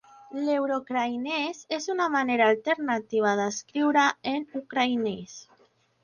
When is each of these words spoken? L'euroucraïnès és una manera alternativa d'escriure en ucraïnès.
L'euroucraïnès 0.45 1.59
és 1.77 1.83
una 1.93 2.07
manera 2.15 2.47
alternativa 2.53 3.33
d'escriure 3.39 4.07
en 4.31 4.47
ucraïnès. 4.61 5.37